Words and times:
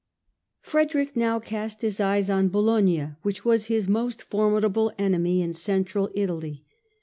Frederick 0.61 1.15
now 1.15 1.39
cast 1.39 1.83
his 1.83 1.99
eyes 1.99 2.27
on 2.27 2.49
Bologna, 2.49 3.09
which 3.21 3.45
was 3.45 3.67
his 3.67 3.87
most 3.87 4.23
formidable 4.23 4.91
enemy 4.97 5.43
in 5.43 5.53
Central 5.53 6.09
Italy. 6.15 6.65